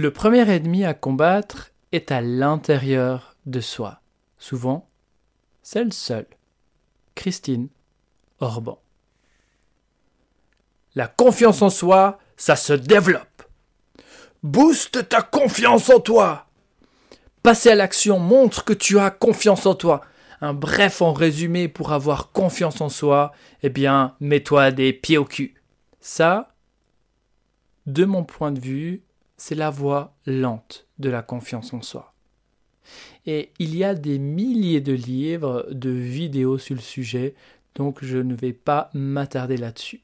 Le 0.00 0.10
premier 0.10 0.50
ennemi 0.50 0.86
à 0.86 0.94
combattre 0.94 1.72
est 1.92 2.10
à 2.10 2.22
l'intérieur 2.22 3.36
de 3.44 3.60
soi. 3.60 4.00
Souvent, 4.38 4.88
celle 5.62 5.92
seule. 5.92 6.26
Christine 7.14 7.68
Orban. 8.38 8.80
La 10.94 11.06
confiance 11.06 11.60
en 11.60 11.68
soi, 11.68 12.18
ça 12.38 12.56
se 12.56 12.72
développe. 12.72 13.42
Booste 14.42 15.06
ta 15.06 15.20
confiance 15.20 15.90
en 15.90 16.00
toi. 16.00 16.46
Passer 17.42 17.68
à 17.68 17.74
l'action 17.74 18.18
montre 18.18 18.64
que 18.64 18.72
tu 18.72 18.98
as 18.98 19.10
confiance 19.10 19.66
en 19.66 19.74
toi. 19.74 20.00
Un 20.40 20.54
bref 20.54 21.02
en 21.02 21.12
résumé 21.12 21.68
pour 21.68 21.92
avoir 21.92 22.32
confiance 22.32 22.80
en 22.80 22.88
soi, 22.88 23.32
eh 23.62 23.68
bien, 23.68 24.16
mets-toi 24.20 24.70
des 24.70 24.94
pieds 24.94 25.18
au 25.18 25.26
cul. 25.26 25.56
Ça, 26.00 26.54
de 27.84 28.06
mon 28.06 28.24
point 28.24 28.50
de 28.50 28.60
vue, 28.60 29.02
c'est 29.40 29.54
la 29.54 29.70
voie 29.70 30.12
lente 30.26 30.86
de 30.98 31.08
la 31.08 31.22
confiance 31.22 31.72
en 31.72 31.80
soi. 31.80 32.12
Et 33.24 33.52
il 33.58 33.74
y 33.74 33.84
a 33.84 33.94
des 33.94 34.18
milliers 34.18 34.82
de 34.82 34.92
livres, 34.92 35.66
de 35.70 35.88
vidéos 35.88 36.58
sur 36.58 36.74
le 36.74 36.82
sujet, 36.82 37.34
donc 37.74 38.04
je 38.04 38.18
ne 38.18 38.34
vais 38.34 38.52
pas 38.52 38.90
m'attarder 38.92 39.56
là-dessus. 39.56 40.02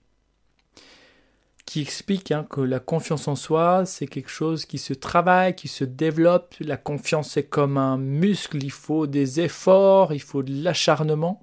Qui 1.66 1.82
explique 1.82 2.32
hein, 2.32 2.46
que 2.48 2.62
la 2.62 2.80
confiance 2.80 3.28
en 3.28 3.36
soi, 3.36 3.84
c'est 3.84 4.06
quelque 4.06 4.30
chose 4.30 4.64
qui 4.64 4.78
se 4.78 4.94
travaille, 4.94 5.54
qui 5.54 5.68
se 5.68 5.84
développe. 5.84 6.54
La 6.60 6.78
confiance, 6.78 7.32
c'est 7.32 7.44
comme 7.44 7.76
un 7.76 7.98
muscle, 7.98 8.64
il 8.64 8.72
faut 8.72 9.06
des 9.06 9.40
efforts, 9.40 10.14
il 10.14 10.22
faut 10.22 10.42
de 10.42 10.62
l'acharnement. 10.64 11.42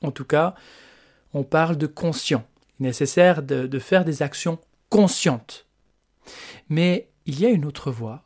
En 0.00 0.10
tout 0.10 0.24
cas, 0.24 0.54
on 1.34 1.42
parle 1.42 1.76
de 1.76 1.86
conscient. 1.86 2.46
Il 2.80 2.86
est 2.86 2.88
nécessaire 2.88 3.42
de, 3.42 3.66
de 3.66 3.78
faire 3.78 4.06
des 4.06 4.22
actions 4.22 4.58
conscientes. 4.88 5.66
Mais 6.68 7.10
il 7.26 7.40
y 7.40 7.46
a 7.46 7.50
une 7.50 7.64
autre 7.64 7.90
voie 7.90 8.24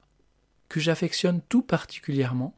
que 0.68 0.80
j'affectionne 0.80 1.41
tout 1.48 1.62
particulièrement. 1.62 2.56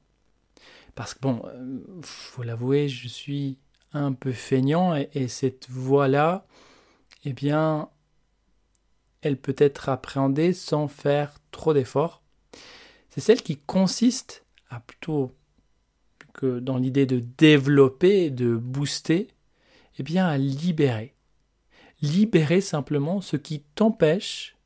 Parce 0.95 1.15
que, 1.15 1.21
bon, 1.21 1.43
euh, 1.46 1.80
faut 2.02 2.43
l'avouer, 2.43 2.88
je 2.88 3.09
suis 3.09 3.59
un 3.93 4.12
peu 4.12 4.32
feignant 4.32 4.95
et, 4.95 5.29
cette 5.29 5.68
voie-là, 5.71 6.46
eh 7.24 7.32
bien, 7.32 7.88
elle 9.23 9.37
peut 9.37 9.57
être 9.59 9.88
appréhendée 9.88 10.52
sans 10.52 10.88
faire 10.88 11.35
trop 11.51 11.73
d'efforts. 11.73 12.23
C'est 13.10 13.21
celle 13.21 13.43
qui 13.43 13.59
consiste 13.59 14.45
à 14.71 14.80
plutôt 14.80 15.32
que 16.34 16.59
dans 16.60 16.77
l'idée 16.77 17.07
de 17.07 17.21
développer, 17.21 18.30
de 18.30 18.57
booster, 18.57 19.29
eh 19.99 20.02
bien, 20.02 20.27
à 20.27 20.37
libérer. 20.37 21.15
Libérer 22.01 22.60
simplement 22.60 23.21
ce 23.21 23.37
qui 23.37 23.60
t'empêche 23.74 24.57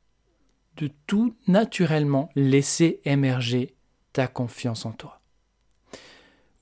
de 0.77 0.89
tout 1.07 1.35
naturellement 1.47 2.29
laisser 2.35 3.01
émerger 3.05 3.75
ta 4.11 4.27
confiance 4.27 4.85
en 4.85 4.91
toi. 4.91 5.21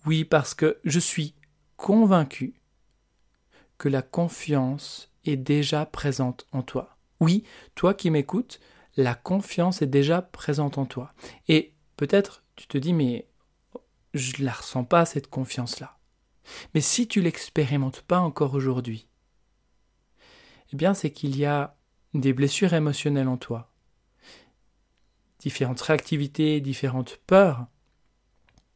Oui, 0.06 0.26
parce 0.26 0.54
que 0.54 0.80
je 0.84 1.00
suis 1.00 1.36
convaincu 1.78 2.56
que 3.78 3.90
la 3.90 4.02
confiance 4.02 5.12
est 5.26 5.38
déjà 5.38 5.86
présente 5.86 6.46
en 6.52 6.64
toi. 6.64 6.98
Oui, 7.20 7.44
toi 7.76 7.94
qui 7.94 8.10
m'écoutes, 8.10 8.60
la 8.98 9.16
confiance 9.16 9.82
est 9.82 9.88
déjà 9.88 10.22
présente 10.22 10.78
en 10.78 10.86
toi. 10.86 11.14
Et 11.48 11.74
peut-être 11.98 12.44
tu 12.56 12.68
te 12.68 12.78
dis, 12.78 12.94
mais 12.94 13.28
je 14.14 14.42
ne 14.42 14.46
la 14.46 14.54
ressens 14.54 14.84
pas, 14.84 15.06
cette 15.06 15.30
confiance-là. 15.30 15.98
Mais 16.74 16.82
si 16.82 17.08
tu 17.08 17.22
l'expérimentes 17.22 18.02
pas 18.02 18.20
encore 18.20 18.56
aujourd'hui, 18.56 19.08
eh 20.74 20.76
bien 20.76 20.94
c'est 20.94 21.12
qu'il 21.12 21.38
y 21.38 21.46
a 21.46 21.76
des 22.14 22.34
blessures 22.34 22.74
émotionnelles 22.74 23.28
en 23.28 23.38
toi, 23.38 23.71
différentes 25.42 25.82
réactivités, 25.82 26.62
différentes 26.62 27.18
peurs 27.28 27.68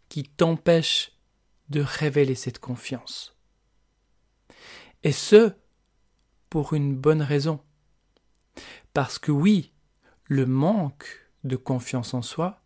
qui 0.09 0.23
t'empêchent 0.23 1.11
de 1.69 1.81
révéler 1.81 2.35
cette 2.35 2.59
confiance. 2.59 3.37
Et 5.03 5.11
ce, 5.11 5.53
pour 6.49 6.73
une 6.73 6.95
bonne 6.95 7.21
raison. 7.21 7.59
Parce 8.93 9.19
que 9.19 9.31
oui, 9.31 9.73
le 10.23 10.45
manque 10.45 11.29
de 11.43 11.55
confiance 11.55 12.13
en 12.13 12.21
soi 12.21 12.61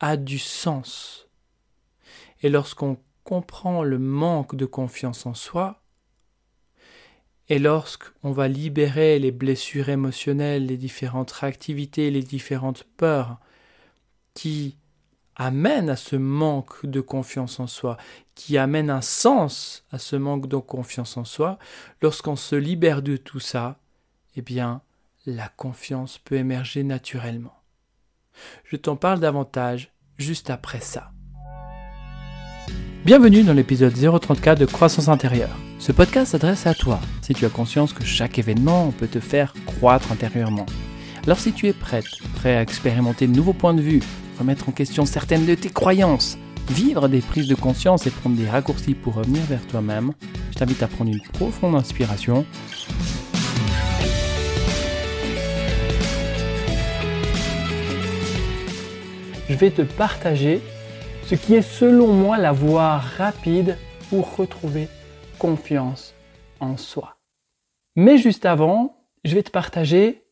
a 0.00 0.16
du 0.16 0.38
sens. 0.38 1.28
Et 2.42 2.48
lorsqu'on 2.48 2.98
comprend 3.24 3.82
le 3.82 3.98
manque 3.98 4.54
de 4.54 4.66
confiance 4.66 5.26
en 5.26 5.34
soi, 5.34 5.82
et 7.48 7.58
lorsqu'on 7.58 8.32
va 8.32 8.48
libérer 8.48 9.18
les 9.18 9.30
blessures 9.30 9.88
émotionnelles, 9.88 10.66
les 10.66 10.76
différentes 10.76 11.30
réactivités, 11.30 12.10
les 12.10 12.22
différentes 12.22 12.84
peurs 12.96 13.38
qui 14.34 14.76
amènent 15.36 15.90
à 15.90 15.96
ce 15.96 16.16
manque 16.16 16.84
de 16.84 17.00
confiance 17.00 17.60
en 17.60 17.66
soi, 17.66 17.98
qui 18.34 18.58
amènent 18.58 18.90
un 18.90 19.02
sens 19.02 19.84
à 19.92 19.98
ce 19.98 20.16
manque 20.16 20.48
de 20.48 20.56
confiance 20.56 21.16
en 21.16 21.24
soi, 21.24 21.58
lorsqu'on 22.02 22.36
se 22.36 22.56
libère 22.56 23.02
de 23.02 23.16
tout 23.16 23.40
ça, 23.40 23.78
eh 24.34 24.42
bien, 24.42 24.82
la 25.26 25.48
confiance 25.48 26.18
peut 26.18 26.36
émerger 26.36 26.84
naturellement. 26.84 27.54
Je 28.64 28.76
t'en 28.76 28.96
parle 28.96 29.20
davantage 29.20 29.92
juste 30.18 30.50
après 30.50 30.80
ça. 30.80 31.15
Bienvenue 33.06 33.44
dans 33.44 33.52
l'épisode 33.52 33.94
034 33.94 34.58
de 34.58 34.66
Croissance 34.66 35.06
intérieure. 35.06 35.56
Ce 35.78 35.92
podcast 35.92 36.32
s'adresse 36.32 36.66
à 36.66 36.74
toi 36.74 36.98
si 37.22 37.34
tu 37.34 37.44
as 37.44 37.48
conscience 37.48 37.92
que 37.92 38.04
chaque 38.04 38.36
événement 38.36 38.90
peut 38.90 39.06
te 39.06 39.20
faire 39.20 39.54
croître 39.64 40.10
intérieurement. 40.10 40.66
Alors 41.24 41.38
si 41.38 41.52
tu 41.52 41.68
es 41.68 41.72
prête, 41.72 42.08
prêt 42.34 42.56
à 42.56 42.62
expérimenter 42.62 43.28
de 43.28 43.32
nouveaux 43.32 43.52
points 43.52 43.74
de 43.74 43.80
vue, 43.80 44.02
remettre 44.40 44.68
en 44.68 44.72
question 44.72 45.06
certaines 45.06 45.46
de 45.46 45.54
tes 45.54 45.68
croyances, 45.68 46.36
vivre 46.68 47.06
des 47.06 47.20
prises 47.20 47.46
de 47.46 47.54
conscience 47.54 48.08
et 48.08 48.10
prendre 48.10 48.34
des 48.34 48.50
raccourcis 48.50 48.94
pour 48.94 49.14
revenir 49.14 49.42
vers 49.42 49.64
toi-même, 49.68 50.10
je 50.50 50.58
t'invite 50.58 50.82
à 50.82 50.88
prendre 50.88 51.12
une 51.12 51.22
profonde 51.32 51.76
inspiration. 51.76 52.44
Je 59.48 59.54
vais 59.54 59.70
te 59.70 59.82
partager 59.82 60.60
ce 61.26 61.34
qui 61.34 61.54
est 61.54 61.62
selon 61.62 62.06
moi 62.12 62.38
la 62.38 62.52
voie 62.52 62.98
rapide 62.98 63.76
pour 64.10 64.36
retrouver 64.36 64.88
confiance 65.40 66.14
en 66.60 66.76
soi. 66.76 67.16
Mais 67.96 68.16
juste 68.16 68.46
avant, 68.46 68.96
je 69.24 69.34
vais 69.34 69.42
te 69.42 69.50
partager 69.50 70.22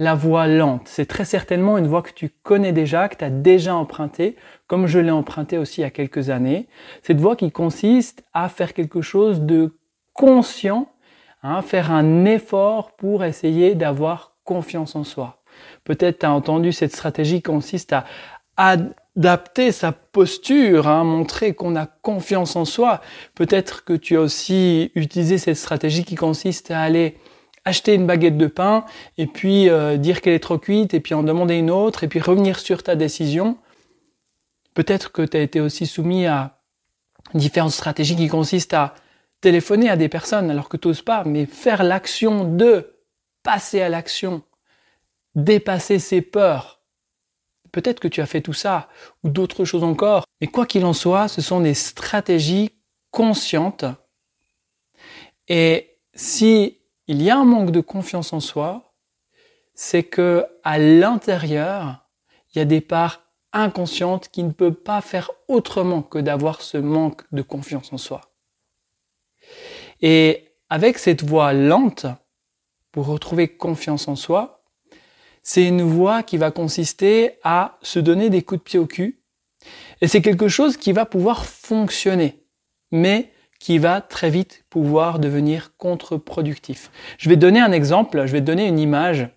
la 0.00 0.16
voie 0.16 0.48
lente. 0.48 0.88
C'est 0.88 1.06
très 1.06 1.24
certainement 1.24 1.78
une 1.78 1.86
voie 1.86 2.02
que 2.02 2.12
tu 2.12 2.30
connais 2.42 2.72
déjà, 2.72 3.08
que 3.08 3.14
tu 3.16 3.24
as 3.24 3.30
déjà 3.30 3.76
empruntée, 3.76 4.34
comme 4.66 4.88
je 4.88 4.98
l'ai 4.98 5.12
empruntée 5.12 5.56
aussi 5.56 5.82
il 5.82 5.84
y 5.84 5.86
a 5.86 5.90
quelques 5.90 6.30
années. 6.30 6.66
Cette 7.02 7.20
voie 7.20 7.36
qui 7.36 7.52
consiste 7.52 8.24
à 8.32 8.48
faire 8.48 8.74
quelque 8.74 9.02
chose 9.02 9.42
de 9.42 9.78
conscient, 10.14 10.88
hein, 11.44 11.62
faire 11.62 11.92
un 11.92 12.24
effort 12.24 12.96
pour 12.96 13.22
essayer 13.22 13.76
d'avoir 13.76 14.34
confiance 14.42 14.96
en 14.96 15.04
soi. 15.04 15.44
Peut-être 15.84 16.20
tu 16.20 16.26
as 16.26 16.32
entendu 16.32 16.72
cette 16.72 16.92
stratégie 16.92 17.40
consiste 17.40 17.94
à, 18.56 18.76
adapter 19.16 19.72
sa 19.72 19.92
posture, 19.92 20.88
hein, 20.88 21.04
montrer 21.04 21.54
qu'on 21.54 21.76
a 21.76 21.86
confiance 21.86 22.56
en 22.56 22.64
soi. 22.64 23.00
Peut-être 23.34 23.84
que 23.84 23.92
tu 23.92 24.16
as 24.16 24.20
aussi 24.20 24.92
utilisé 24.94 25.38
cette 25.38 25.56
stratégie 25.56 26.04
qui 26.04 26.14
consiste 26.14 26.70
à 26.70 26.80
aller 26.80 27.16
acheter 27.64 27.94
une 27.94 28.06
baguette 28.06 28.38
de 28.38 28.46
pain 28.46 28.84
et 29.18 29.26
puis 29.26 29.68
euh, 29.68 29.96
dire 29.96 30.20
qu'elle 30.20 30.32
est 30.32 30.40
trop 30.40 30.58
cuite 30.58 30.94
et 30.94 31.00
puis 31.00 31.14
en 31.14 31.22
demander 31.22 31.56
une 31.56 31.70
autre 31.70 32.04
et 32.04 32.08
puis 32.08 32.20
revenir 32.20 32.58
sur 32.58 32.82
ta 32.82 32.96
décision. 32.96 33.58
Peut-être 34.74 35.12
que 35.12 35.22
tu 35.22 35.36
as 35.36 35.40
été 35.40 35.60
aussi 35.60 35.86
soumis 35.86 36.26
à 36.26 36.58
différentes 37.34 37.72
stratégies 37.72 38.16
qui 38.16 38.28
consistent 38.28 38.74
à 38.74 38.94
téléphoner 39.40 39.90
à 39.90 39.96
des 39.96 40.08
personnes 40.08 40.50
alors 40.50 40.68
que 40.68 40.76
tu 40.76 40.88
n'oses 40.88 41.02
pas, 41.02 41.24
mais 41.24 41.46
faire 41.46 41.82
l'action 41.82 42.44
de 42.44 42.94
passer 43.42 43.80
à 43.80 43.88
l'action, 43.88 44.42
dépasser 45.34 45.98
ses 45.98 46.22
peurs, 46.22 46.79
Peut-être 47.72 48.00
que 48.00 48.08
tu 48.08 48.20
as 48.20 48.26
fait 48.26 48.40
tout 48.40 48.52
ça 48.52 48.88
ou 49.22 49.28
d'autres 49.28 49.64
choses 49.64 49.84
encore. 49.84 50.24
Mais 50.40 50.46
quoi 50.46 50.66
qu'il 50.66 50.84
en 50.84 50.92
soit, 50.92 51.28
ce 51.28 51.40
sont 51.40 51.60
des 51.60 51.74
stratégies 51.74 52.70
conscientes. 53.10 53.84
Et 55.48 55.98
si 56.14 56.78
il 57.06 57.22
y 57.22 57.30
a 57.30 57.38
un 57.38 57.44
manque 57.44 57.72
de 57.72 57.80
confiance 57.80 58.32
en 58.32 58.40
soi, 58.40 58.94
c'est 59.74 60.04
que 60.04 60.46
à 60.62 60.78
l'intérieur, 60.78 62.06
il 62.52 62.58
y 62.58 62.60
a 62.60 62.64
des 62.64 62.80
parts 62.80 63.22
inconscientes 63.52 64.28
qui 64.28 64.42
ne 64.42 64.52
peuvent 64.52 64.72
pas 64.72 65.00
faire 65.00 65.30
autrement 65.48 66.02
que 66.02 66.18
d'avoir 66.18 66.62
ce 66.62 66.78
manque 66.78 67.22
de 67.32 67.42
confiance 67.42 67.92
en 67.92 67.98
soi. 67.98 68.20
Et 70.00 70.54
avec 70.68 70.98
cette 70.98 71.24
voie 71.24 71.52
lente, 71.52 72.06
pour 72.92 73.06
retrouver 73.06 73.48
confiance 73.48 74.08
en 74.08 74.16
soi, 74.16 74.59
c'est 75.42 75.66
une 75.66 75.82
voie 75.82 76.22
qui 76.22 76.36
va 76.36 76.50
consister 76.50 77.38
à 77.42 77.78
se 77.82 77.98
donner 77.98 78.30
des 78.30 78.42
coups 78.42 78.60
de 78.60 78.64
pied 78.64 78.78
au 78.78 78.86
cul. 78.86 79.20
Et 80.00 80.08
c'est 80.08 80.22
quelque 80.22 80.48
chose 80.48 80.76
qui 80.76 80.92
va 80.92 81.04
pouvoir 81.04 81.44
fonctionner, 81.44 82.42
mais 82.90 83.32
qui 83.58 83.78
va 83.78 84.00
très 84.00 84.30
vite 84.30 84.64
pouvoir 84.70 85.18
devenir 85.18 85.76
contre-productif. 85.76 86.90
Je 87.18 87.28
vais 87.28 87.36
donner 87.36 87.60
un 87.60 87.72
exemple, 87.72 88.26
je 88.26 88.32
vais 88.32 88.40
donner 88.40 88.66
une 88.66 88.78
image. 88.78 89.28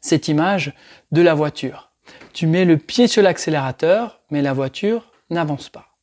cette 0.00 0.28
image 0.28 0.72
de 1.10 1.20
la 1.22 1.34
voiture. 1.34 1.90
Tu 2.32 2.46
mets 2.46 2.64
le 2.64 2.76
pied 2.76 3.08
sur 3.08 3.22
l'accélérateur, 3.22 4.20
mais 4.30 4.42
la 4.42 4.52
voiture 4.52 5.10
n'avance 5.30 5.68
pas. 5.68 5.96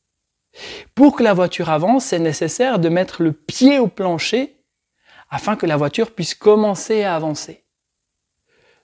Pour 0.94 1.16
que 1.16 1.22
la 1.22 1.32
voiture 1.32 1.70
avance, 1.70 2.06
c'est 2.06 2.18
nécessaire 2.18 2.78
de 2.78 2.88
mettre 2.88 3.22
le 3.22 3.32
pied 3.32 3.78
au 3.78 3.88
plancher 3.88 4.56
afin 5.30 5.56
que 5.56 5.66
la 5.66 5.76
voiture 5.76 6.12
puisse 6.14 6.34
commencer 6.34 7.02
à 7.02 7.16
avancer. 7.16 7.63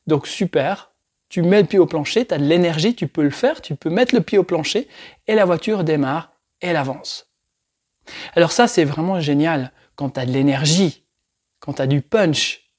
Donc 0.06 0.26
super, 0.26 0.92
tu 1.28 1.42
mets 1.42 1.60
le 1.60 1.66
pied 1.66 1.78
au 1.78 1.86
plancher, 1.86 2.26
tu 2.26 2.34
as 2.34 2.38
de 2.38 2.44
l'énergie, 2.44 2.94
tu 2.94 3.06
peux 3.06 3.22
le 3.22 3.30
faire, 3.30 3.62
tu 3.62 3.76
peux 3.76 3.90
mettre 3.90 4.14
le 4.14 4.20
pied 4.20 4.38
au 4.38 4.42
plancher 4.42 4.88
et 5.26 5.34
la 5.34 5.44
voiture 5.44 5.84
démarre, 5.84 6.32
elle 6.60 6.76
avance. 6.76 7.30
Alors 8.34 8.52
ça, 8.52 8.66
c'est 8.66 8.84
vraiment 8.84 9.20
génial 9.20 9.72
quand 9.94 10.10
tu 10.10 10.20
as 10.20 10.26
de 10.26 10.32
l'énergie, 10.32 11.04
quand 11.60 11.74
tu 11.74 11.82
as 11.82 11.86
du 11.86 12.02
punch. 12.02 12.70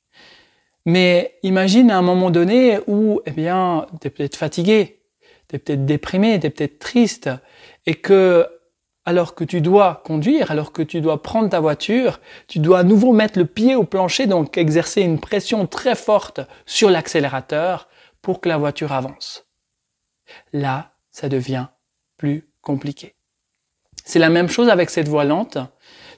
Mais 0.86 1.38
imagine 1.44 1.92
à 1.92 1.98
un 1.98 2.02
moment 2.02 2.32
donné 2.32 2.80
où, 2.88 3.22
eh 3.26 3.32
bien, 3.32 3.86
tu 4.02 4.08
es 4.08 4.10
peut-être 4.10 4.36
fatigué, 4.36 5.04
tu 5.48 5.56
es 5.56 5.60
peut-être 5.60 5.86
déprimé, 5.86 6.40
tu 6.40 6.50
peut-être 6.50 6.80
triste, 6.80 7.30
et 7.86 7.96
que, 7.96 8.48
alors 9.06 9.34
que 9.34 9.44
tu 9.44 9.62
dois 9.62 10.02
conduire, 10.06 10.52
alors 10.52 10.72
que 10.72 10.82
tu 10.82 11.02
dois 11.02 11.22
prendre 11.22 11.50
ta 11.50 11.60
voiture, 11.60 12.20
tu 12.48 12.60
dois 12.60 12.80
à 12.80 12.84
nouveau 12.84 13.14
mettre 13.14 13.40
le 13.40 13.46
pied 13.46 13.76
au 13.76 13.84
plancher, 13.84 14.28
donc 14.28 14.58
exercer 14.58 15.02
une 15.02 15.20
pression 15.20 15.66
très 15.66 15.96
forte 15.96 16.42
sur 16.66 16.90
l'accélérateur 16.90 17.88
pour 18.22 18.42
que 18.42 18.50
la 18.50 18.58
voiture 18.58 18.92
avance. 18.92 19.48
Là, 20.54 20.92
ça 21.10 21.30
devient 21.30 21.68
plus 22.18 22.48
compliqué. 22.62 23.16
C'est 24.06 24.20
la 24.20 24.30
même 24.30 24.50
chose 24.50 24.70
avec 24.70 24.90
cette 24.90 25.08
voie 25.08 25.26
lente. 25.26 25.58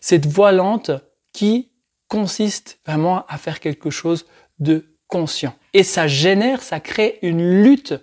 Cette 0.01 0.25
voie 0.25 0.51
lente 0.51 0.91
qui 1.31 1.71
consiste 2.07 2.79
vraiment 2.85 3.25
à 3.27 3.37
faire 3.37 3.59
quelque 3.59 3.89
chose 3.89 4.25
de 4.59 4.97
conscient. 5.07 5.55
Et 5.73 5.83
ça 5.83 6.07
génère, 6.07 6.61
ça 6.61 6.79
crée 6.79 7.19
une 7.21 7.63
lutte 7.63 7.93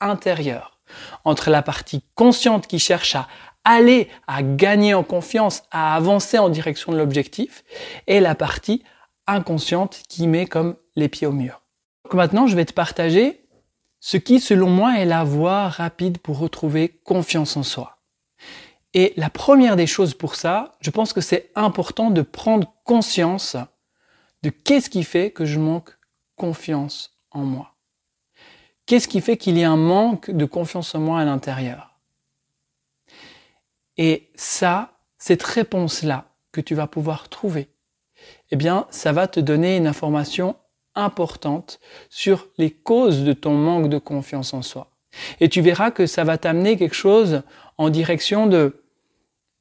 intérieure 0.00 0.80
entre 1.24 1.50
la 1.50 1.62
partie 1.62 2.02
consciente 2.14 2.66
qui 2.66 2.78
cherche 2.78 3.14
à 3.14 3.28
aller, 3.64 4.08
à 4.26 4.42
gagner 4.42 4.94
en 4.94 5.02
confiance, 5.02 5.62
à 5.70 5.94
avancer 5.94 6.38
en 6.38 6.48
direction 6.48 6.92
de 6.92 6.98
l'objectif, 6.98 7.64
et 8.06 8.20
la 8.20 8.34
partie 8.34 8.82
inconsciente 9.26 10.02
qui 10.08 10.26
met 10.26 10.46
comme 10.46 10.76
les 10.96 11.08
pieds 11.08 11.26
au 11.26 11.32
mur. 11.32 11.62
Donc 12.04 12.14
maintenant, 12.14 12.46
je 12.46 12.56
vais 12.56 12.64
te 12.64 12.72
partager 12.72 13.46
ce 14.00 14.16
qui, 14.16 14.40
selon 14.40 14.68
moi, 14.68 14.98
est 14.98 15.04
la 15.04 15.24
voie 15.24 15.68
rapide 15.68 16.18
pour 16.18 16.38
retrouver 16.38 16.88
confiance 17.04 17.56
en 17.56 17.62
soi. 17.62 17.98
Et 18.94 19.12
la 19.16 19.30
première 19.30 19.76
des 19.76 19.86
choses 19.86 20.14
pour 20.14 20.34
ça, 20.34 20.72
je 20.80 20.90
pense 20.90 21.12
que 21.12 21.20
c'est 21.20 21.52
important 21.54 22.10
de 22.10 22.22
prendre 22.22 22.72
conscience 22.84 23.56
de 24.42 24.50
qu'est-ce 24.50 24.90
qui 24.90 25.04
fait 25.04 25.30
que 25.30 25.44
je 25.44 25.60
manque 25.60 25.96
confiance 26.34 27.20
en 27.30 27.44
moi. 27.44 27.76
Qu'est-ce 28.86 29.06
qui 29.06 29.20
fait 29.20 29.36
qu'il 29.36 29.56
y 29.56 29.62
a 29.62 29.70
un 29.70 29.76
manque 29.76 30.30
de 30.30 30.44
confiance 30.44 30.94
en 30.94 31.00
moi 31.00 31.20
à 31.20 31.24
l'intérieur? 31.24 31.89
Et 34.02 34.30
ça, 34.34 34.92
cette 35.18 35.42
réponse-là 35.42 36.24
que 36.52 36.62
tu 36.62 36.74
vas 36.74 36.86
pouvoir 36.86 37.28
trouver, 37.28 37.68
eh 38.50 38.56
bien, 38.56 38.86
ça 38.88 39.12
va 39.12 39.28
te 39.28 39.40
donner 39.40 39.76
une 39.76 39.86
information 39.86 40.56
importante 40.94 41.80
sur 42.08 42.48
les 42.56 42.70
causes 42.70 43.24
de 43.24 43.34
ton 43.34 43.52
manque 43.52 43.90
de 43.90 43.98
confiance 43.98 44.54
en 44.54 44.62
soi. 44.62 44.90
Et 45.38 45.50
tu 45.50 45.60
verras 45.60 45.90
que 45.90 46.06
ça 46.06 46.24
va 46.24 46.38
t'amener 46.38 46.78
quelque 46.78 46.94
chose 46.94 47.42
en 47.76 47.90
direction 47.90 48.46
de 48.46 48.82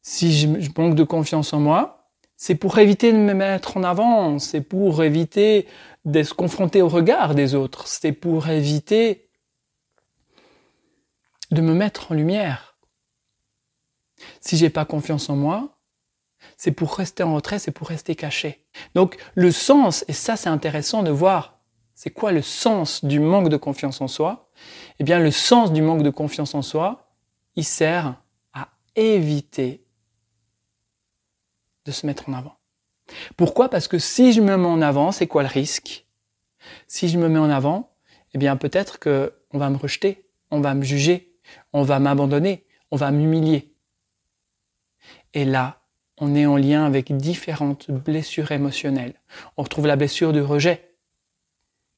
si 0.04 0.32
je 0.32 0.70
manque 0.78 0.96
de 0.96 1.04
confiance 1.04 1.52
en 1.52 1.60
moi, 1.60 2.10
c'est 2.38 2.56
pour 2.56 2.80
éviter 2.80 3.12
de 3.12 3.18
me 3.18 3.34
mettre 3.34 3.76
en 3.76 3.84
avant, 3.84 4.40
c'est 4.40 4.62
pour 4.62 5.04
éviter 5.04 5.68
d'être 6.06 6.34
confronté 6.34 6.82
au 6.82 6.88
regard 6.88 7.36
des 7.36 7.56
autres, 7.56 7.88
c'est 7.88 8.14
pour 8.14 8.48
éviter 8.48 9.28
de 11.52 11.60
me 11.60 11.74
mettre 11.74 12.14
en 12.14 12.16
lumière. 12.16 12.69
Si 14.42 14.58
j'ai 14.58 14.70
pas 14.70 14.86
confiance 14.86 15.30
en 15.30 15.36
moi, 15.36 15.78
c'est 16.58 16.72
pour 16.72 16.96
rester 16.96 17.24
en 17.24 17.36
retrait, 17.36 17.60
c'est 17.60 17.72
pour 17.72 17.88
rester 17.88 18.16
caché. 18.16 18.66
Donc 18.96 19.18
le 19.36 19.52
sens, 19.52 20.06
et 20.08 20.14
ça 20.14 20.36
c'est 20.36 20.50
intéressant 20.50 21.04
de 21.04 21.12
voir, 21.12 21.60
c'est 21.96 22.12
quoi 22.12 22.32
le 22.32 22.42
sens 22.42 23.04
du 23.04 23.20
manque 23.20 23.50
de 23.50 23.58
confiance 23.58 24.00
en 24.02 24.08
soi? 24.08 24.50
Eh 25.00 25.04
bien 25.04 25.20
le 25.20 25.32
sens 25.32 25.74
du 25.74 25.82
manque 25.82 26.04
de 26.04 26.10
confiance 26.10 26.56
en 26.56 26.62
soi, 26.62 27.10
il 27.56 27.66
sert 27.66 28.16
à 28.54 28.70
éviter 28.96 29.86
de 31.86 31.92
se 31.92 32.06
mettre 32.06 32.30
en 32.30 32.34
avant. 32.34 32.56
Pourquoi? 33.36 33.70
Parce 33.70 33.88
que 33.88 34.00
si 34.00 34.34
je 34.34 34.42
me 34.42 34.56
mets 34.56 34.68
en 34.68 34.82
avant, 34.82 35.12
c'est 35.12 35.28
quoi 35.28 35.44
le 35.44 35.50
risque? 35.50 36.06
Si 36.88 37.10
je 37.10 37.18
me 37.18 37.28
mets 37.28 37.40
en 37.40 37.50
avant, 37.50 37.96
eh 38.34 38.38
bien 38.38 38.56
peut-être 38.56 39.00
que 39.00 39.34
on 39.52 39.58
va 39.58 39.70
me 39.70 39.78
rejeter, 39.78 40.30
on 40.52 40.62
va 40.62 40.74
me 40.76 40.84
juger, 40.84 41.36
on 41.74 41.84
va 41.84 42.00
m'abandonner, 42.00 42.66
on 42.92 42.96
va 42.96 43.12
m'humilier. 43.12 43.69
Et 45.34 45.46
là, 45.46 45.82
on 46.18 46.36
est 46.36 46.46
en 46.46 46.58
lien 46.58 46.86
avec 46.86 47.16
différentes 47.16 47.92
blessures 47.92 48.52
émotionnelles. 48.52 49.16
On 49.58 49.64
retrouve 49.64 49.88
la 49.88 49.96
blessure 49.96 50.34
du 50.34 50.42
rejet, 50.42 50.90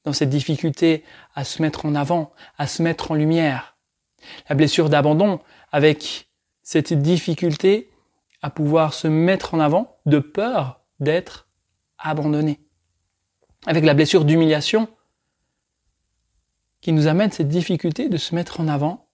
dans 0.04 0.12
cette 0.12 0.30
difficulté 0.30 1.04
à 1.34 1.44
se 1.44 1.62
mettre 1.62 1.86
en 1.86 1.94
avant, 1.94 2.32
à 2.58 2.66
se 2.66 2.82
mettre 2.82 3.10
en 3.10 3.14
lumière. 3.14 3.76
La 4.48 4.54
blessure 4.54 4.88
d'abandon, 4.88 5.40
avec 5.70 6.28
cette 6.62 6.92
difficulté 6.92 7.90
à 8.40 8.50
pouvoir 8.50 8.94
se 8.94 9.08
mettre 9.08 9.54
en 9.54 9.60
avant 9.60 9.98
de 10.06 10.18
peur 10.18 10.80
d'être 11.00 11.48
abandonné. 11.98 12.60
Avec 13.66 13.84
la 13.84 13.94
blessure 13.94 14.24
d'humiliation 14.24 14.88
qui 16.80 16.92
nous 16.92 17.06
amène 17.06 17.30
cette 17.30 17.48
difficulté 17.48 18.08
de 18.08 18.16
se 18.16 18.34
mettre 18.34 18.60
en 18.60 18.66
avant 18.66 19.08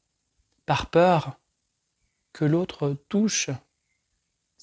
par 0.64 0.86
peur 0.86 1.38
que 2.32 2.46
l'autre 2.46 2.96
touche 3.08 3.50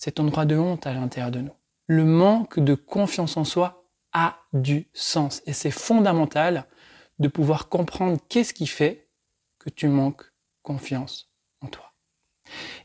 cet 0.06 0.19
endroit 0.19 0.46
de 0.46 0.56
honte 0.56 0.86
à 0.86 0.94
l'intérieur 0.94 1.31
de 1.31 1.40
nous. 1.40 1.56
Le 1.88 2.06
manque 2.06 2.60
de 2.60 2.75
confiance 2.75 3.38
en 3.38 3.44
soi 3.44 3.88
a 4.13 4.38
du 4.54 4.88
sens 4.94 5.42
et 5.48 5.54
c'est 5.54 5.72
fondamental 5.72 6.68
de 7.18 7.28
pouvoir 7.28 7.69
comprendre 7.69 8.19
qu'est-ce 8.30 8.54
qui 8.54 8.68
fait 8.68 9.10
que 9.57 9.72
tu 9.72 9.88
manques 9.88 10.31
confiance 10.62 11.31
en 11.62 11.69
toi. 11.69 11.92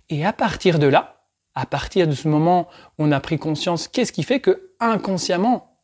Et 0.09 0.25
à 0.25 0.33
partir 0.33 0.79
de 0.79 0.87
là, 0.87 1.27
à 1.55 1.67
partir 1.67 2.09
de 2.09 2.15
ce 2.15 2.27
moment 2.27 2.69
où 2.97 3.05
on 3.05 3.13
a 3.13 3.21
pris 3.21 3.39
conscience, 3.39 3.87
qu'est-ce 3.87 4.13
qui 4.13 4.23
fait 4.23 4.41
que 4.41 4.73
inconsciemment, 4.81 5.79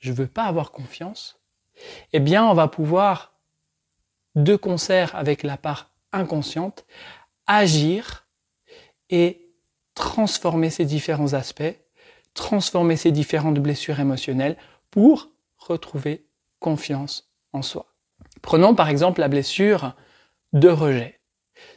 je 0.00 0.10
veux 0.10 0.26
pas 0.26 0.46
avoir 0.46 0.72
confiance 0.72 1.40
Eh 2.12 2.18
bien, 2.18 2.44
on 2.44 2.54
va 2.54 2.66
pouvoir, 2.66 3.38
de 4.34 4.56
concert 4.56 5.14
avec 5.14 5.44
la 5.44 5.56
part 5.56 5.92
inconsciente, 6.10 6.86
agir 7.46 8.26
et 9.10 9.39
transformer 10.00 10.70
ces 10.70 10.86
différents 10.86 11.34
aspects, 11.34 11.76
transformer 12.32 12.96
ces 12.96 13.12
différentes 13.12 13.58
blessures 13.58 14.00
émotionnelles 14.00 14.56
pour 14.90 15.28
retrouver 15.58 16.26
confiance 16.58 17.30
en 17.52 17.60
soi. 17.60 17.94
Prenons 18.40 18.74
par 18.74 18.88
exemple 18.88 19.20
la 19.20 19.28
blessure 19.28 19.94
de 20.54 20.68
rejet. 20.68 21.20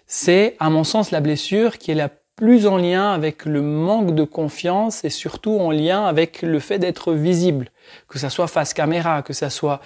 C'est, 0.08 0.56
à 0.60 0.70
mon 0.70 0.86
sens, 0.86 1.12
la 1.12 1.20
blessure 1.20 1.78
qui 1.78 1.92
est 1.92 1.96
la 1.96 2.10
plus 2.38 2.66
en 2.66 2.78
lien 2.78 3.12
avec 3.12 3.44
le 3.44 3.62
manque 3.62 4.16
de 4.16 4.24
confiance 4.24 5.04
et 5.04 5.10
surtout 5.10 5.60
en 5.60 5.72
lien 5.72 6.06
avec 6.06 6.42
le 6.42 6.60
fait 6.60 6.80
d'être 6.80 7.14
visible, 7.14 7.72
que 8.08 8.20
ça 8.20 8.30
soit 8.30 8.48
face 8.48 8.74
caméra, 8.74 9.22
que 9.22 9.34
ça 9.34 9.50
soit 9.50 9.82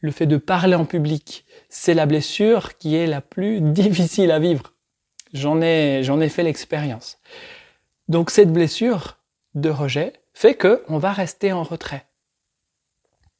le 0.00 0.10
fait 0.10 0.26
de 0.26 0.36
parler 0.36 0.74
en 0.74 0.84
public. 0.84 1.46
C'est 1.70 1.94
la 1.94 2.04
blessure 2.04 2.76
qui 2.76 2.96
est 2.96 3.06
la 3.06 3.22
plus 3.22 3.60
difficile 3.80 4.30
à 4.30 4.38
vivre. 4.38 4.74
J'en 5.32 5.62
ai, 5.62 6.02
j'en 6.02 6.20
ai 6.20 6.28
fait 6.28 6.42
l'expérience. 6.42 7.18
Donc 8.08 8.30
cette 8.30 8.52
blessure 8.52 9.18
de 9.54 9.70
rejet 9.70 10.14
fait 10.34 10.54
que 10.54 10.84
on 10.88 10.98
va 10.98 11.12
rester 11.12 11.52
en 11.52 11.62
retrait. 11.62 12.06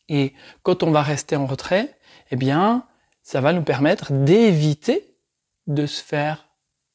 Et 0.09 0.35
quand 0.63 0.83
on 0.83 0.91
va 0.91 1.03
rester 1.03 1.37
en 1.37 1.47
retrait, 1.47 1.99
eh 2.31 2.37
bien, 2.37 2.87
ça 3.23 3.41
va 3.41 3.53
nous 3.53 3.63
permettre 3.63 4.13
d'éviter 4.13 5.15
de 5.67 5.87
se 5.87 6.03
faire 6.03 6.49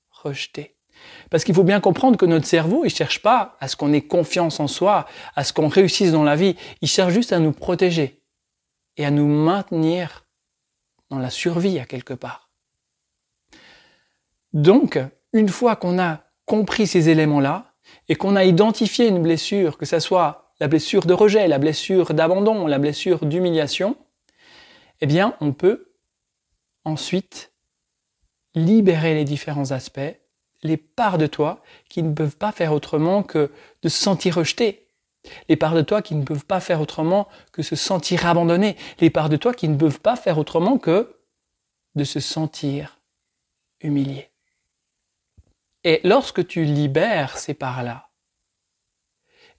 rejeter. 0.09 0.75
Parce 1.29 1.43
qu'il 1.43 1.53
faut 1.53 1.63
bien 1.63 1.79
comprendre 1.79 2.17
que 2.17 2.25
notre 2.25 2.45
cerveau, 2.45 2.85
il 2.85 2.89
cherche 2.89 3.21
pas 3.21 3.57
à 3.59 3.67
ce 3.67 3.75
qu'on 3.75 3.93
ait 3.93 4.01
confiance 4.01 4.59
en 4.59 4.67
soi, 4.67 5.07
à 5.35 5.43
ce 5.43 5.53
qu'on 5.53 5.67
réussisse 5.67 6.11
dans 6.11 6.23
la 6.23 6.35
vie. 6.35 6.55
Il 6.81 6.87
cherche 6.87 7.13
juste 7.13 7.33
à 7.33 7.39
nous 7.39 7.51
protéger 7.51 8.23
et 8.97 9.05
à 9.05 9.11
nous 9.11 9.27
maintenir 9.27 10.25
dans 11.09 11.19
la 11.19 11.29
survie 11.29 11.79
à 11.79 11.85
quelque 11.85 12.13
part. 12.13 12.49
Donc, 14.53 14.99
une 15.33 15.49
fois 15.49 15.75
qu'on 15.75 15.99
a 15.99 16.22
compris 16.45 16.87
ces 16.87 17.09
éléments-là 17.09 17.73
et 18.09 18.15
qu'on 18.15 18.35
a 18.35 18.43
identifié 18.43 19.07
une 19.07 19.21
blessure, 19.21 19.77
que 19.77 19.85
ce 19.85 19.99
soit 19.99 20.53
la 20.59 20.67
blessure 20.67 21.05
de 21.05 21.13
rejet, 21.13 21.47
la 21.47 21.59
blessure 21.59 22.13
d'abandon, 22.13 22.67
la 22.67 22.79
blessure 22.79 23.25
d'humiliation, 23.25 23.95
eh 25.01 25.05
bien, 25.05 25.35
on 25.41 25.51
peut 25.51 25.91
ensuite 26.85 27.51
libérer 28.55 29.13
les 29.13 29.25
différents 29.25 29.71
aspects 29.71 29.99
les 30.63 30.77
parts 30.77 31.17
de 31.17 31.27
toi 31.27 31.61
qui 31.89 32.01
ne 32.01 32.13
peuvent 32.13 32.37
pas 32.37 32.51
faire 32.51 32.73
autrement 32.73 33.21
que 33.21 33.51
de 33.81 33.89
se 33.89 34.01
sentir 34.01 34.35
rejeté, 34.35 34.79
Les 35.47 35.55
parts 35.55 35.75
de 35.75 35.81
toi 35.81 36.01
qui 36.01 36.15
ne 36.15 36.23
peuvent 36.23 36.45
pas 36.45 36.59
faire 36.59 36.81
autrement 36.81 37.29
que 37.53 37.61
se 37.61 37.77
sentir 37.77 38.25
abandonné. 38.25 38.75
Les 38.99 39.09
parts 39.09 39.29
de 39.29 39.37
toi 39.37 39.53
qui 39.53 39.69
ne 39.69 39.77
peuvent 39.77 40.01
pas 40.01 40.17
faire 40.17 40.37
autrement 40.37 40.77
que 40.77 41.15
de 41.95 42.03
se 42.03 42.19
sentir 42.19 42.99
humilié. 43.79 44.32
Et 45.83 45.99
lorsque 46.03 46.47
tu 46.47 46.63
libères 46.63 47.37
ces 47.37 47.53
parts-là, 47.53 48.09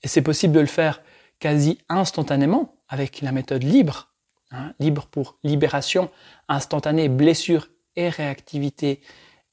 et 0.02 0.08
c'est 0.08 0.22
possible 0.22 0.54
de 0.54 0.60
le 0.60 0.66
faire 0.66 1.02
quasi 1.38 1.78
instantanément 1.88 2.76
avec 2.88 3.20
la 3.20 3.32
méthode 3.32 3.62
libre, 3.62 4.14
hein, 4.50 4.74
libre 4.78 5.06
pour 5.06 5.38
libération 5.42 6.10
instantanée, 6.48 7.08
blessure 7.08 7.68
et 7.96 8.08
réactivité 8.08 9.00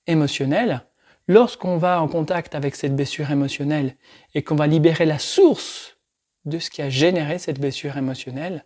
émotionnelle, 0.07 0.85
lorsqu'on 1.27 1.77
va 1.77 2.01
en 2.01 2.07
contact 2.07 2.55
avec 2.55 2.75
cette 2.75 2.95
blessure 2.95 3.31
émotionnelle 3.31 3.95
et 4.33 4.43
qu'on 4.43 4.55
va 4.55 4.67
libérer 4.67 5.05
la 5.05 5.19
source 5.19 5.97
de 6.45 6.59
ce 6.59 6.69
qui 6.69 6.81
a 6.81 6.89
généré 6.89 7.39
cette 7.39 7.59
blessure 7.59 7.97
émotionnelle, 7.97 8.65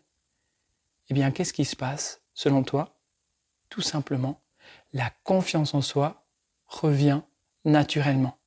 eh 1.09 1.13
bien, 1.13 1.31
qu'est-ce 1.31 1.53
qui 1.53 1.65
se 1.65 1.75
passe 1.75 2.21
selon 2.33 2.63
toi? 2.63 2.97
Tout 3.69 3.81
simplement, 3.81 4.41
la 4.93 5.11
confiance 5.23 5.73
en 5.73 5.81
soi 5.81 6.25
revient 6.67 7.21
naturellement. 7.65 8.37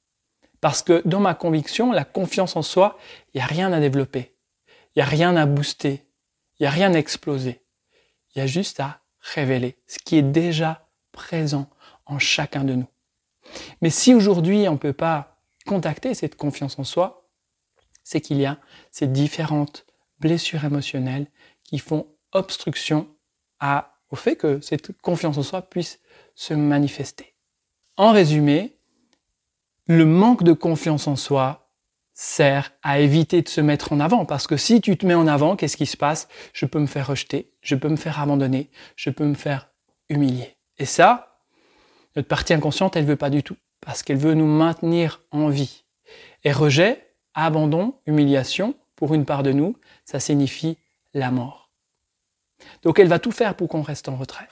Parce 0.61 0.83
que 0.83 1.03
dans 1.05 1.21
ma 1.21 1.35
conviction, 1.35 1.93
la 1.93 2.05
confiance 2.05 2.57
en 2.57 2.63
soi, 2.63 2.99
il 3.33 3.39
n'y 3.39 3.43
a 3.43 3.47
rien 3.47 3.73
à 3.73 3.81
développer, 3.81 4.35
il 4.67 4.99
n'y 4.99 5.03
a 5.03 5.07
rien 5.07 5.37
à 5.37 5.47
booster, 5.47 6.07
il 6.59 6.63
n'y 6.63 6.67
a 6.67 6.71
rien 6.71 6.95
à 6.95 6.99
exploser. 6.99 7.63
Il 8.35 8.39
y 8.39 8.43
a 8.43 8.47
juste 8.47 8.81
à 8.81 9.01
révéler 9.21 9.79
ce 9.87 9.99
qui 9.99 10.17
est 10.17 10.23
déjà 10.23 10.89
présent 11.13 11.69
en 12.07 12.19
chacun 12.19 12.65
de 12.65 12.75
nous. 12.75 12.89
Mais 13.81 13.91
si 13.91 14.15
aujourd'hui 14.15 14.69
on 14.69 14.73
ne 14.73 14.79
peut 14.79 14.93
pas 14.93 15.41
contacter 15.67 16.15
cette 16.15 16.37
confiance 16.37 16.79
en 16.79 16.85
soi, 16.85 17.29
c'est 18.03 18.21
qu'il 18.21 18.39
y 18.39 18.47
a 18.47 18.59
ces 18.91 19.07
différentes 19.07 19.87
blessures 20.19 20.65
émotionnelles 20.65 21.27
qui 21.65 21.79
font 21.79 22.07
obstruction 22.33 23.09
au 24.11 24.17
fait 24.17 24.37
que 24.37 24.61
cette 24.61 24.99
confiance 25.01 25.39
en 25.39 25.43
soi 25.43 25.63
puisse 25.63 26.01
se 26.35 26.55
manifester. 26.55 27.35
En 27.97 28.13
résumé, 28.13 28.78
le 29.89 30.05
manque 30.05 30.45
de 30.45 30.53
confiance 30.53 31.09
en 31.09 31.17
soi 31.17 31.73
sert 32.13 32.73
à 32.83 33.01
éviter 33.01 33.43
de 33.43 33.49
se 33.49 33.61
mettre 33.61 33.93
en 33.93 34.01
avant. 34.01 34.25
Parce 34.25 34.47
que 34.47 34.57
si 34.57 34.81
tu 34.81 34.97
te 34.97 35.07
mets 35.07 35.15
en 35.15 35.27
avant, 35.27 35.57
qu'est-ce 35.57 35.77
qui 35.77 35.87
se 35.87 35.97
passe? 35.97 36.29
Je 36.53 36.67
peux 36.67 36.79
me 36.79 36.87
faire 36.87 37.07
rejeter, 37.07 37.53
je 37.63 37.75
peux 37.75 37.89
me 37.89 37.97
faire 37.97 38.21
abandonner, 38.21 38.71
je 38.97 39.11
peux 39.11 39.25
me 39.25 39.35
faire 39.35 39.71
humilier. 40.09 40.57
Et 40.79 40.85
ça, 40.85 41.41
notre 42.17 42.29
partie 42.29 42.55
inconsciente, 42.55 42.97
elle 42.97 43.05
veut 43.05 43.17
pas 43.17 43.31
du 43.31 43.43
tout. 43.43 43.57
Parce 43.81 44.03
qu'elle 44.03 44.19
veut 44.19 44.35
nous 44.35 44.47
maintenir 44.47 45.23
en 45.31 45.49
vie. 45.49 45.85
Et 46.45 46.53
rejet, 46.53 47.15
abandon, 47.35 47.95
humiliation, 48.07 48.75
pour 48.97 49.15
une 49.15 49.25
part 49.25 49.43
de 49.43 49.53
nous, 49.53 49.77
ça 50.05 50.21
signifie 50.21 50.77
la 51.15 51.31
mort. 51.31 51.71
Donc 52.83 52.99
elle 52.99 53.09
va 53.09 53.21
tout 53.21 53.31
faire 53.31 53.55
pour 53.55 53.69
qu'on 53.69 53.83
reste 53.83 54.09
en 54.09 54.17
retrait. 54.17 54.49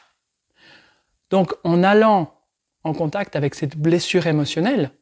Donc 1.30 1.52
en 1.64 1.82
allant 1.82 2.32
en 2.84 2.94
contact 2.94 3.34
avec 3.34 3.56
cette 3.56 3.76
blessure 3.76 4.28
émotionnelle, 4.28 4.92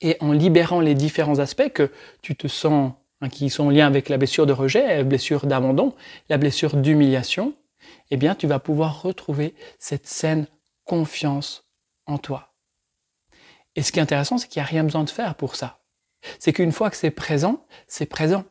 et 0.00 0.16
en 0.20 0.32
libérant 0.32 0.80
les 0.80 0.94
différents 0.94 1.38
aspects 1.38 1.70
que 1.72 1.90
tu 2.22 2.36
te 2.36 2.48
sens, 2.48 2.92
hein, 3.20 3.28
qui 3.28 3.50
sont 3.50 3.64
en 3.64 3.70
lien 3.70 3.86
avec 3.86 4.08
la 4.08 4.18
blessure 4.18 4.46
de 4.46 4.52
rejet, 4.52 4.96
la 4.96 5.04
blessure 5.04 5.46
d'abandon, 5.46 5.94
la 6.28 6.38
blessure 6.38 6.76
d'humiliation, 6.76 7.54
eh 8.10 8.16
bien, 8.16 8.34
tu 8.34 8.46
vas 8.46 8.58
pouvoir 8.58 9.02
retrouver 9.02 9.54
cette 9.78 10.06
saine 10.06 10.46
confiance 10.84 11.64
en 12.06 12.18
toi. 12.18 12.54
Et 13.76 13.82
ce 13.82 13.92
qui 13.92 13.98
est 13.98 14.02
intéressant, 14.02 14.38
c'est 14.38 14.48
qu'il 14.48 14.60
n'y 14.60 14.66
a 14.66 14.70
rien 14.70 14.84
besoin 14.84 15.04
de 15.04 15.10
faire 15.10 15.34
pour 15.34 15.56
ça. 15.56 15.80
C'est 16.38 16.52
qu'une 16.52 16.72
fois 16.72 16.90
que 16.90 16.96
c'est 16.96 17.10
présent, 17.10 17.66
c'est 17.86 18.06
présent. 18.06 18.44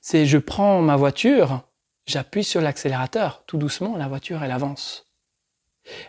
C'est 0.00 0.24
je 0.26 0.38
prends 0.38 0.80
ma 0.82 0.96
voiture, 0.96 1.62
j'appuie 2.06 2.44
sur 2.44 2.60
l'accélérateur, 2.60 3.44
tout 3.46 3.58
doucement, 3.58 3.96
la 3.96 4.08
voiture, 4.08 4.42
elle 4.42 4.52
avance. 4.52 5.06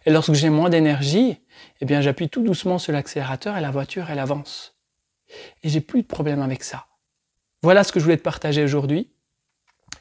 Et 0.05 0.11
lorsque 0.11 0.33
j'ai 0.33 0.49
moins 0.49 0.69
d'énergie, 0.69 1.37
eh 1.81 1.85
bien, 1.85 2.01
j'appuie 2.01 2.29
tout 2.29 2.41
doucement 2.41 2.77
sur 2.77 2.93
l'accélérateur 2.93 3.57
et 3.57 3.61
la 3.61 3.71
voiture, 3.71 4.09
elle 4.09 4.19
avance. 4.19 4.75
Et 5.63 5.69
j'ai 5.69 5.81
plus 5.81 6.01
de 6.01 6.07
problème 6.07 6.41
avec 6.41 6.63
ça. 6.63 6.87
Voilà 7.63 7.83
ce 7.83 7.91
que 7.91 7.99
je 7.99 8.05
voulais 8.05 8.17
te 8.17 8.23
partager 8.23 8.63
aujourd'hui. 8.63 9.11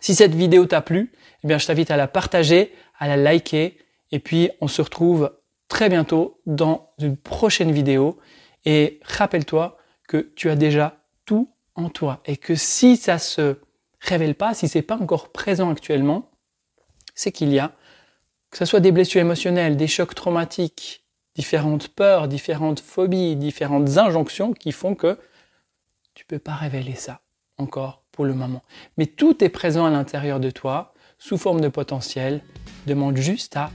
Si 0.01 0.15
cette 0.15 0.35
vidéo 0.35 0.67
t'a 0.67 0.83
plu, 0.83 1.13
eh 1.43 1.49
bien, 1.49 1.59
je 1.59 1.67
t'invite 1.67 1.91
à 1.91 1.97
la 1.97 2.09
partager, 2.09 2.75
à 2.99 3.09
la 3.09 3.17
liker, 3.17 3.79
et 4.11 4.19
puis 4.19 4.51
on 4.61 4.69
se 4.69 4.83
retrouve 4.83 5.33
très 5.69 5.89
bientôt 5.89 6.41
dans 6.47 6.93
une 6.99 7.17
prochaine 7.17 7.73
vidéo. 7.73 8.19
Et 8.65 9.01
rappelle-toi 9.03 9.79
que 10.09 10.33
tu 10.37 10.51
as 10.51 10.57
déjà 10.57 10.99
tout 11.25 11.51
en 11.75 11.89
toi 11.89 12.23
et 12.27 12.37
que 12.37 12.55
si 12.55 12.97
ça 12.97 13.19
se 13.19 13.59
révèle 14.01 14.35
pas, 14.35 14.55
si 14.55 14.69
c'est 14.69 14.83
pas 14.83 14.97
encore 14.97 15.33
présent 15.33 15.71
actuellement, 15.71 16.31
c'est 17.15 17.33
qu'il 17.33 17.53
y 17.53 17.59
a 17.59 17.73
que 18.51 18.59
ce 18.59 18.65
soit 18.65 18.81
des 18.81 18.93
blessures 18.93 19.21
émotionnelles, 19.21 19.77
des 19.77 19.89
chocs 19.89 20.15
traumatiques, 20.15 21.04
différentes 21.35 21.89
peurs, 21.89 22.29
différentes 22.29 22.81
phobies, 22.81 23.37
différentes 23.37 23.99
injonctions 23.99 24.53
qui 24.53 24.73
font 24.73 24.95
que 24.95 25.19
tu 26.15 26.25
peux 26.25 26.39
pas 26.39 26.55
révéler 26.55 26.95
ça 26.95 27.21
encore 27.59 28.03
pour 28.13 28.25
le 28.25 28.35
moment. 28.35 28.63
Mais 28.97 29.07
tout 29.07 29.43
est 29.43 29.49
présent 29.49 29.85
à 29.85 29.91
l'intérieur 29.91 30.41
de 30.41 30.51
toi 30.51 30.95
sous 31.19 31.39
forme 31.39 31.61
de 31.61 31.69
potentiel. 31.69 32.43
Demande 32.87 33.17
juste 33.17 33.57
à 33.57 33.71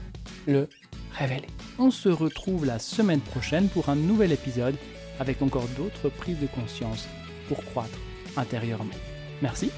le 0.46 0.68
révéler. 1.12 1.48
On 1.78 1.90
se 1.90 2.08
retrouve 2.08 2.64
la 2.64 2.78
semaine 2.78 3.20
prochaine 3.20 3.68
pour 3.68 3.88
un 3.88 3.96
nouvel 3.96 4.32
épisode 4.32 4.76
avec 5.18 5.42
encore 5.42 5.66
d'autres 5.76 6.08
prises 6.08 6.40
de 6.40 6.46
conscience 6.46 7.08
pour 7.48 7.62
croître 7.64 7.98
intérieurement. 8.36 8.94
Merci 9.42 9.70